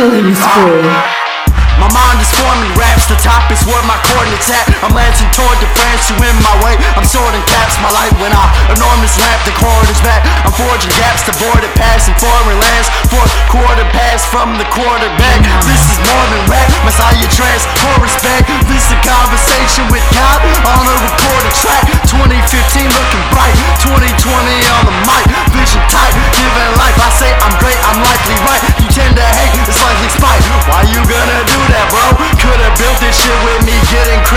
My 0.00 1.92
mind 1.92 2.24
is 2.24 2.32
forming 2.32 2.72
raps, 2.72 3.04
the 3.04 3.20
top 3.20 3.52
is 3.52 3.60
where 3.68 3.84
my 3.84 4.00
coordinates 4.08 4.48
at. 4.48 4.64
I'm 4.80 4.96
lancing 4.96 5.28
toward 5.36 5.60
the 5.60 5.68
France, 5.76 6.08
you 6.08 6.16
in 6.24 6.36
my 6.40 6.56
way. 6.64 6.72
I'm 6.96 7.04
sorting 7.04 7.44
caps, 7.44 7.76
my 7.84 7.92
light 7.92 8.08
went 8.16 8.32
out. 8.32 8.48
Enormous 8.72 9.20
lamp, 9.20 9.44
the 9.44 9.52
cord 9.60 9.84
is 9.92 10.00
back. 10.00 10.24
I'm 10.48 10.56
forging 10.56 10.88
gaps 10.96 11.28
to 11.28 11.36
board 11.36 11.60
it, 11.60 11.72
passing 11.76 12.16
foreign 12.16 12.56
lands. 12.64 12.88
Fourth 13.12 13.28
quarter 13.52 13.84
pass 13.92 14.24
from 14.24 14.56
the 14.56 14.64
quarterback. 14.72 15.44
This 15.68 15.84
is 15.92 16.00
more 16.08 16.26
than 16.32 16.48
rap, 16.48 16.68
Messiah 16.80 17.28
trance, 17.36 17.68
for 17.84 17.92
respect. 18.00 18.48
This 18.72 18.80
is 18.88 18.96
a 18.96 19.00
conversation 19.04 19.84
with 19.92 20.04
God 20.16 20.40
on 20.64 20.80
a 20.80 20.96
recorded 21.12 21.52
track. 21.60 21.84
2015 22.08 22.88
looking 22.88 23.24
bright, 23.36 23.52
2020 23.84 24.48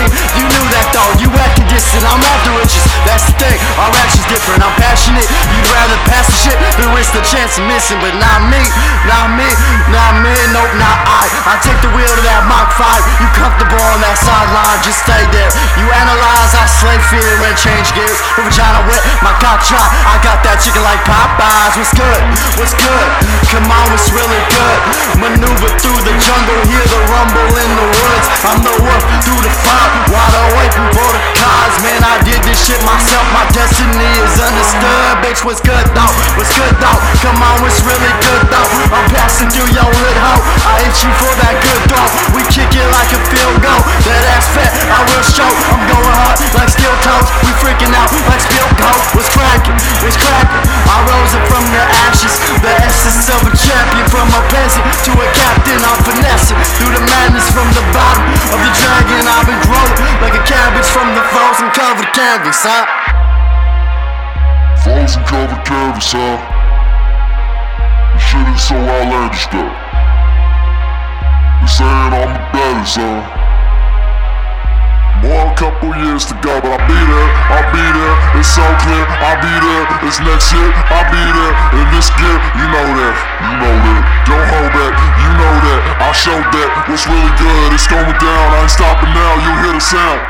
cream. 0.00 0.10
You 0.40 0.44
knew 0.48 0.64
that 0.72 0.86
though, 0.96 1.12
you 1.20 1.28
acting 1.36 1.68
distant. 1.68 2.04
I'm 2.08 2.20
after 2.20 2.52
riches, 2.56 2.84
that's 3.04 3.28
the 3.28 3.34
thing. 3.36 3.56
Our 3.76 3.92
actions 4.00 4.24
different, 4.32 4.64
I'm 4.64 4.72
passionate. 4.80 5.28
You'd 5.52 5.68
rather 5.68 5.98
pass 6.08 6.26
the 6.28 6.36
shit 6.36 6.56
than 6.80 6.88
risk 6.96 7.12
the 7.12 7.24
chance 7.28 7.60
of 7.60 7.68
missing, 7.68 8.00
but 8.00 8.16
not 8.16 8.48
me, 8.48 8.62
not 9.04 9.36
me, 9.36 9.48
not 9.92 10.12
me, 10.24 10.32
nope, 10.56 10.72
not 10.80 10.96
I. 11.04 11.24
I 11.44 11.54
take 11.60 11.76
the 11.84 11.92
wheel 11.92 12.08
to 12.08 12.22
that 12.24 12.48
Mach 12.48 12.72
5. 12.76 13.20
You 13.20 13.28
comfortable 13.36 13.80
on 13.80 14.00
that 14.00 14.16
sideline, 14.16 14.80
just 14.80 15.04
stay 15.04 15.22
there. 15.34 15.50
You 15.76 15.86
analyze, 15.92 16.52
I 16.56 16.64
slay 16.64 16.98
fear 17.12 17.36
and 17.44 17.56
change 17.58 17.92
gears. 17.92 18.18
The 18.36 18.46
vagina 18.46 18.80
wet, 18.88 19.02
my 19.20 19.34
cock 19.42 19.60
dry. 19.66 19.84
I 20.08 20.16
got 20.24 20.40
that 20.46 20.62
chicken 20.64 20.82
like 20.82 21.02
Popeyes. 21.04 21.76
What's 21.76 21.92
good? 21.92 22.22
What's 22.56 22.74
good? 22.76 23.08
Come 23.52 23.66
on, 23.66 23.86
what's 23.92 24.08
really 24.14 24.40
good? 24.48 24.78
Maneuver 25.18 25.70
through 25.82 26.00
the 26.06 26.14
jungle, 26.22 26.60
hear 26.70 26.84
the 26.86 27.00
rumble 27.10 27.50
in 27.50 27.70
the 27.76 27.88
woods. 27.98 28.26
I'm 28.46 28.62
the 28.62 28.74
wolf 28.80 29.02
through 29.26 29.42
the 29.42 29.52
fire, 29.66 29.69
Man, 31.80 32.04
I 32.04 32.20
did 32.28 32.36
this 32.44 32.60
shit 32.60 32.76
myself. 32.84 33.24
My 33.32 33.48
destiny 33.56 34.12
is 34.20 34.36
understood. 34.36 35.16
Bitch, 35.24 35.40
what's 35.48 35.64
good 35.64 35.86
though? 35.96 36.12
What's 36.36 36.52
good 36.52 36.76
though? 36.76 36.98
Come 37.24 37.40
on, 37.40 37.56
what's 37.64 37.80
really 37.80 38.12
good 38.20 38.44
though? 38.52 38.68
I'm 38.92 39.08
passing 39.08 39.48
through 39.48 39.72
your 39.72 39.88
hood, 39.88 40.16
hoe. 40.20 40.44
I 40.68 40.84
hit 40.84 40.92
you 41.00 41.08
for 41.16 41.32
that 41.40 41.56
good 41.64 41.82
thought. 41.88 42.12
We 42.36 42.44
kick 42.52 42.68
it 42.76 42.84
like 42.92 43.08
a 43.16 43.20
field 43.32 43.64
goal. 43.64 43.80
That 44.04 44.22
ass 44.36 44.44
fat, 44.52 44.76
I 44.92 45.00
will 45.08 45.24
show. 45.24 45.48
I'm 45.48 45.80
going 45.88 46.16
hard 46.20 46.36
like 46.52 46.68
steel 46.68 46.92
toes. 47.00 47.28
We 47.48 47.52
freaking 47.64 47.96
out 47.96 48.12
like 48.28 48.44
steel 48.44 48.68
coat. 48.76 49.00
What's 49.16 49.32
cracking? 49.32 49.76
What's 50.04 50.20
cracking? 50.20 50.60
I 50.84 50.96
rose 51.08 51.32
up 51.32 51.44
from 51.48 51.64
the 51.72 51.80
ashes. 52.04 52.36
The 52.60 52.72
essence 52.84 53.32
of 53.32 53.40
a 53.48 53.52
champion. 53.56 54.04
From 54.12 54.28
a 54.36 54.42
peasant 54.52 54.84
to 55.08 55.12
a 55.16 55.28
captain, 55.32 55.80
I'm 55.80 56.00
finessing. 56.04 56.60
Through 56.76 56.92
the 56.92 57.04
madness 57.08 57.48
from 57.56 57.72
the 57.72 57.84
bottom 57.96 58.28
of 58.52 58.58
the 58.60 58.72
dragon. 58.84 59.24
I've 59.24 59.48
been 59.48 59.62
growing 59.64 60.16
like 60.20 60.36
a 60.36 60.44
cabbage 60.44 60.88
from 60.92 61.08
the 61.16 61.24
covered 61.30 61.49
canvas, 62.20 62.60
huh? 62.60 62.84
Frozen 64.84 65.24
covered 65.24 65.64
canvas, 65.64 66.12
huh? 66.12 66.36
This 68.12 68.20
shit 68.28 68.44
is 68.44 68.60
so 68.60 68.76
outlandish 68.76 69.48
though. 69.48 69.72
They 71.64 71.70
saying 71.80 72.12
I'm 72.12 72.28
the 72.36 72.44
baddest, 72.52 73.00
huh? 73.00 73.24
More 75.24 75.48
a 75.48 75.56
couple 75.56 75.96
years 75.96 76.28
to 76.28 76.36
go, 76.44 76.60
but 76.60 76.76
I'll 76.76 76.84
be 76.88 76.96
there, 76.96 77.28
I'll 77.52 77.68
be 77.72 77.84
there, 77.88 78.14
it's 78.36 78.52
so 78.52 78.64
clear, 78.84 79.04
I'll 79.20 79.40
be 79.40 79.52
there, 79.52 79.84
it's 80.04 80.16
next 80.20 80.48
year, 80.52 80.68
I'll 80.92 81.08
be 81.12 81.20
there, 81.20 81.52
in 81.76 81.86
this 81.92 82.08
gear, 82.16 82.36
you 82.56 82.66
know 82.72 82.88
that, 82.88 83.16
you 83.44 83.52
know 83.60 83.74
that, 83.84 84.00
don't 84.24 84.48
hold 84.48 84.72
back, 84.72 84.96
you 84.96 85.30
know 85.36 85.54
that, 85.60 85.80
I 86.00 86.10
showed 86.16 86.48
that, 86.56 86.68
what's 86.88 87.04
really 87.04 87.32
good, 87.36 87.68
it's 87.76 87.84
going 87.84 88.16
down, 88.16 88.46
I 88.48 88.64
ain't 88.64 88.72
stopping 88.72 89.12
now, 89.12 89.32
you 89.44 89.52
hear 89.60 89.74
the 89.76 89.84
sound. 89.84 90.24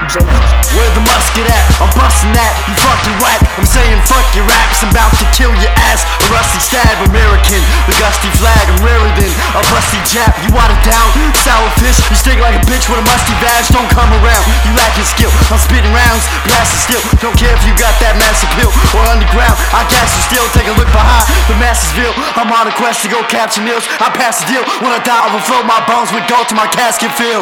At? 1.31 1.63
I'm 1.79 1.89
busting 1.95 2.35
that, 2.35 2.53
you 2.67 2.75
fucking 2.75 3.17
whack. 3.23 3.41
I'm 3.57 3.65
saying 3.65 3.97
fuck 4.05 4.27
your 4.35 4.45
raps, 4.51 4.83
I'm 4.83 4.91
about 4.91 5.15
to 5.17 5.27
kill 5.31 5.55
your 5.63 5.73
ass. 5.89 6.03
A 6.05 6.27
rusty 6.29 6.59
stab, 6.59 6.91
American, 7.07 7.63
the 7.87 7.95
gusty 7.97 8.29
flag. 8.37 8.67
I'm 8.67 8.83
rarer 8.83 9.09
than 9.15 9.31
a 9.57 9.63
busty 9.71 10.03
jap. 10.11 10.35
You 10.43 10.51
water 10.53 10.77
down, 10.85 11.07
sour 11.41 11.71
fish. 11.81 11.97
You 12.11 12.19
stink 12.19 12.43
like 12.43 12.59
a 12.59 12.63
bitch 12.67 12.91
with 12.91 13.01
a 13.01 13.07
musty 13.07 13.33
badge. 13.41 13.71
Don't 13.73 13.89
come 13.95 14.11
around, 14.21 14.45
you 14.67 14.75
lacking 14.75 15.07
skill. 15.07 15.33
I'm 15.49 15.63
spitting 15.63 15.95
rounds, 15.95 16.27
blasting 16.45 16.83
steel. 16.83 17.03
Don't 17.23 17.39
care 17.39 17.55
if 17.55 17.62
you 17.65 17.73
got 17.79 17.95
that 18.03 18.19
massive 18.21 18.51
pill 18.59 18.73
or 18.93 19.03
underground. 19.09 19.57
I 19.73 19.87
gas 19.89 20.11
you 20.19 20.23
still. 20.27 20.47
Take 20.53 20.67
a 20.67 20.75
look 20.75 20.91
behind 20.91 21.25
the 21.47 21.57
Mastersville. 21.62 22.12
I'm 22.37 22.51
on 22.51 22.67
a 22.67 22.75
quest 22.75 23.07
to 23.07 23.09
go 23.09 23.23
capture 23.31 23.62
meals. 23.62 23.87
I 24.03 24.11
pass 24.11 24.43
the 24.43 24.51
deal 24.51 24.65
when 24.83 24.91
I 24.91 25.01
die, 25.01 25.15
I'll 25.15 25.31
overflow 25.31 25.62
my 25.62 25.81
bones 25.87 26.11
with 26.11 26.27
gold 26.27 26.51
to 26.51 26.57
my 26.59 26.67
casket 26.69 27.15
fill. 27.15 27.41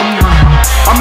I'm 0.87 0.98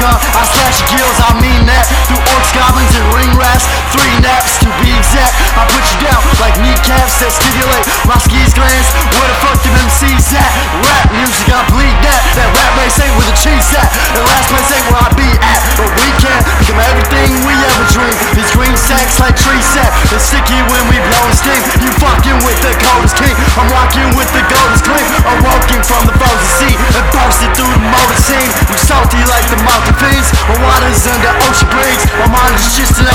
gun, 0.00 0.16
I 0.36 0.42
slash 0.44 0.80
gills. 0.92 1.18
I 1.20 1.30
mean 1.40 1.64
that. 1.66 1.84
Through 2.08 2.22
orcs, 2.36 2.50
goblins, 2.52 2.92
and 2.96 3.06
ring 3.16 3.32
rats. 3.36 3.64
Three 3.92 4.14
naps 4.20 4.60
to 4.62 4.68
be 4.80 4.92
exact. 4.92 5.34
I 5.56 5.64
put 5.68 5.84
you 5.84 5.98
down 6.06 6.20
like 6.40 6.56
kneecaps 6.60 7.18
that 7.20 7.32
stimulate 7.32 7.84
my 8.04 8.16
skis 8.20 8.52
glands. 8.52 8.88
Where 9.16 9.28
the 9.28 9.36
fuck 9.42 9.58
them 9.64 9.74
MCs 9.76 10.36
at? 10.36 10.50
Rap 10.84 11.06
music, 11.16 11.48
I 11.50 11.60
bleed 11.72 11.96
that. 12.04 12.20
That 12.36 12.48
rap 12.52 12.72
race 12.80 12.98
ain't 13.00 13.14
where 13.16 13.28
the 13.28 13.36
cheese 13.40 13.68
at. 13.76 13.88
And 14.16 14.22
last 14.24 14.46
place 14.52 14.68
ain't 14.70 14.86
where 14.92 15.02
I 15.02 15.10
be 15.16 15.30
at. 15.40 15.60
But 15.80 15.90
we 15.96 16.08
can 16.20 16.40
become 16.60 16.80
everything 16.80 17.28
we 17.44 17.54
ever 17.56 17.84
dreamed. 17.92 18.18
These 18.36 18.52
green 18.52 18.76
sacks 18.76 19.16
like 19.18 19.36
tree 19.36 19.62
sap. 19.64 19.90
They're 20.12 20.22
sticky 20.22 20.60
when 20.68 20.82
we 20.92 21.00
blow 21.00 21.24
and 21.24 21.36
sting. 21.36 21.62
You 21.80 21.90
fucking 21.98 22.38
with 22.44 22.58
the 22.60 22.72
coldest 22.84 23.16
king. 23.16 23.34
I'm 23.56 23.68
rocking 23.72 24.12
with 24.14 24.28
the 24.36 24.44
golden 24.46 24.80
gleam. 24.84 25.15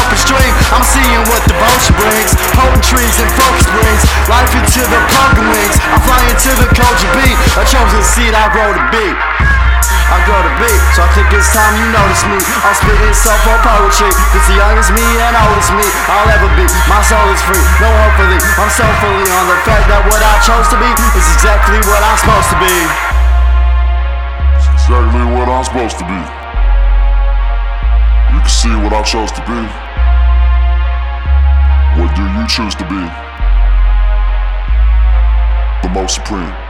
Open. 0.01 0.17
I'm 0.71 0.85
seeing 0.87 1.21
what 1.29 1.41
the 1.45 1.53
devotion 1.53 1.95
brings. 1.99 2.31
Trees 2.81 3.15
and 3.23 3.31
focus 3.39 3.67
brings 3.71 4.03
life 4.27 4.51
into 4.51 4.83
the 4.83 4.99
broken 5.13 5.47
wings. 5.47 5.75
I 5.79 5.97
fly 6.03 6.19
into 6.27 6.51
the 6.59 6.67
culture 6.75 7.11
beat. 7.15 7.37
A 7.55 7.63
chosen 7.63 8.03
seed 8.03 8.33
I 8.35 8.51
grow 8.51 8.67
to 8.73 8.83
be. 8.91 9.05
I 10.11 10.19
grow 10.27 10.43
to 10.43 10.51
beat, 10.59 10.81
so 10.91 11.07
I 11.07 11.09
think 11.15 11.31
it's 11.31 11.47
time 11.55 11.71
you 11.79 11.87
notice 11.87 12.19
me. 12.27 12.35
I'm 12.35 12.75
spitting 12.75 13.15
soulful 13.15 13.55
poetry. 13.63 14.11
It's 14.35 14.47
the 14.51 14.59
youngest 14.59 14.91
me 14.91 15.07
and 15.23 15.39
oldest 15.39 15.71
me 15.71 15.87
I'll 16.11 16.27
ever 16.35 16.51
be. 16.59 16.67
My 16.91 16.99
soul 16.99 17.23
is 17.31 17.39
free, 17.47 17.63
no 17.79 17.87
hope 17.87 18.19
for 18.19 18.27
thee. 18.27 18.43
I'm 18.59 18.71
so 18.75 18.83
fully 18.99 19.27
on 19.31 19.45
the 19.47 19.55
fact 19.63 19.87
that 19.87 20.03
what 20.03 20.19
I 20.19 20.35
chose 20.43 20.67
to 20.75 20.77
be 20.83 20.91
is 21.15 21.25
exactly 21.31 21.79
what 21.87 22.01
I'm 22.03 22.17
supposed 22.19 22.49
to 22.51 22.59
be. 22.59 22.75
It's 24.59 24.67
exactly 24.67 25.23
what 25.31 25.47
I'm 25.47 25.63
supposed 25.63 25.95
to 26.03 26.05
be. 26.09 26.40
See 28.51 28.75
what 28.75 28.93
I 28.93 29.01
chose 29.01 29.31
to 29.31 29.41
be. 29.47 29.61
What 31.99 32.15
do 32.15 32.21
you 32.21 32.47
choose 32.47 32.75
to 32.75 32.83
be? 32.83 33.01
The 35.81 35.89
most 35.93 36.15
supreme. 36.15 36.60